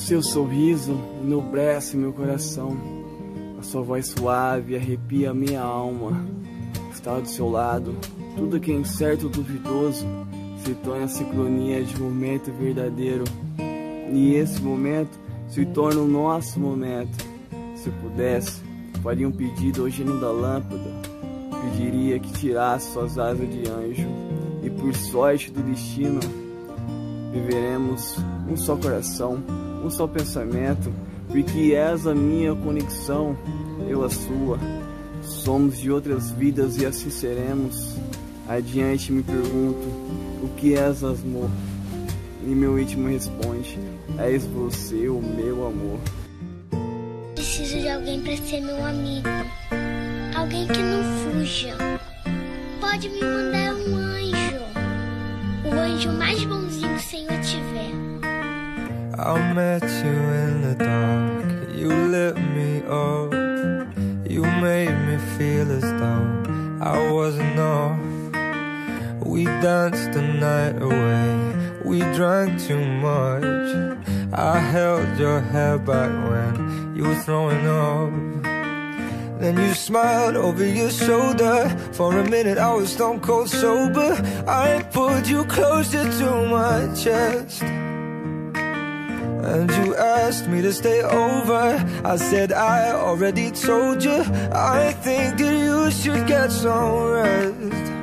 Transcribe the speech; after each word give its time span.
Seu 0.00 0.22
sorriso 0.22 0.98
enobrece 1.22 1.96
meu 1.96 2.12
coração. 2.12 2.76
A 3.58 3.62
sua 3.62 3.82
voz 3.82 4.06
suave 4.08 4.74
arrepia 4.74 5.32
minha 5.34 5.60
alma. 5.60 6.26
Estar 6.90 7.20
do 7.20 7.28
seu 7.28 7.48
lado, 7.48 7.94
tudo 8.34 8.58
que 8.58 8.72
é 8.72 8.74
incerto 8.74 9.26
ou 9.26 9.30
duvidoso 9.30 10.06
se 10.64 10.74
torna 10.76 11.06
sincronia 11.06 11.84
de 11.84 12.00
momento 12.00 12.50
verdadeiro. 12.50 13.24
E 14.10 14.34
esse 14.34 14.60
momento 14.60 15.16
se 15.48 15.64
torna 15.66 16.00
o 16.00 16.08
nosso 16.08 16.58
momento. 16.58 17.24
Se 17.76 17.90
pudesse, 17.90 18.62
faria 19.02 19.28
um 19.28 19.32
pedido 19.32 19.82
hoje 19.82 20.02
no 20.02 20.18
da 20.18 20.30
lâmpada. 20.30 20.90
Pediria 21.62 22.18
que 22.18 22.32
tirasse 22.32 22.90
suas 22.92 23.18
asas 23.18 23.48
de 23.48 23.68
anjo. 23.70 24.08
E 24.62 24.70
por 24.70 24.94
sorte 24.94 25.52
do 25.52 25.62
destino, 25.62 26.20
viveremos 27.32 28.16
um 28.48 28.56
só 28.56 28.76
coração 28.76 29.42
um 29.84 29.90
só 29.90 30.06
pensamento, 30.06 30.92
porque 31.28 31.74
és 31.74 32.06
a 32.06 32.14
minha 32.14 32.54
conexão, 32.54 33.36
eu 33.88 34.04
a 34.04 34.10
sua. 34.10 34.58
Somos 35.22 35.78
de 35.78 35.90
outras 35.90 36.30
vidas 36.30 36.76
e 36.76 36.86
assim 36.86 37.10
seremos. 37.10 37.96
Adiante 38.48 39.12
me 39.12 39.22
pergunto, 39.22 39.86
o 40.42 40.48
que 40.56 40.74
és 40.74 41.04
amor? 41.04 41.50
E 42.42 42.48
meu 42.48 42.78
íntimo 42.78 43.08
responde, 43.08 43.78
és 44.18 44.44
você 44.46 45.08
o 45.08 45.20
meu 45.20 45.66
amor. 45.66 45.98
Preciso 47.34 47.78
de 47.78 47.88
alguém 47.88 48.20
para 48.20 48.36
ser 48.36 48.60
meu 48.60 48.84
amigo. 48.84 49.28
Alguém 50.34 50.66
que 50.66 50.78
não 50.78 51.02
fuja. 51.02 51.76
Pode 52.80 53.08
me 53.08 53.20
mandar 53.20 53.74
um 53.74 53.94
anjo. 53.94 54.60
O 55.66 55.78
anjo 55.78 56.12
mais 56.12 56.42
bonzinho 56.44 56.69
I 59.22 59.52
met 59.52 59.82
you 59.82 60.16
in 60.44 60.62
the 60.62 60.74
dark, 60.76 61.74
you 61.74 61.88
lit 61.88 62.36
me 62.36 62.78
up. 62.88 63.34
You 64.26 64.40
made 64.62 64.96
me 65.06 65.18
feel 65.36 65.70
as 65.70 65.82
though 65.82 66.80
I 66.80 67.12
wasn't 67.12 67.58
off. 67.58 68.00
We 69.22 69.44
danced 69.44 70.12
the 70.12 70.22
night 70.22 70.80
away, 70.80 71.80
we 71.84 71.98
drank 72.16 72.62
too 72.62 72.82
much. 72.82 73.44
I 74.32 74.58
held 74.58 75.18
your 75.18 75.40
hair 75.40 75.78
back 75.78 76.10
when 76.30 76.96
you 76.96 77.04
were 77.04 77.22
throwing 77.22 77.66
up. 77.66 78.10
Then 79.38 79.58
you 79.58 79.74
smiled 79.74 80.36
over 80.36 80.64
your 80.64 80.90
shoulder. 80.90 81.68
For 81.92 82.18
a 82.18 82.30
minute 82.30 82.56
I 82.56 82.72
was 82.72 82.90
stone 82.90 83.20
cold 83.20 83.50
sober. 83.50 84.12
I 84.46 84.82
pulled 84.94 85.26
you 85.26 85.44
closer 85.44 86.10
to 86.10 86.46
my 86.46 86.94
chest 86.94 87.62
and 89.44 89.70
you 89.70 89.96
asked 89.96 90.48
me 90.48 90.62
to 90.62 90.72
stay 90.72 91.02
over. 91.02 91.84
I 92.04 92.16
said 92.16 92.52
I 92.52 92.92
already 92.92 93.50
told 93.50 94.04
you. 94.04 94.22
I 94.52 94.92
think 95.02 95.38
that 95.38 95.58
you 95.58 95.90
should 95.90 96.26
get 96.26 96.50
some 96.50 97.10
rest 97.10 97.99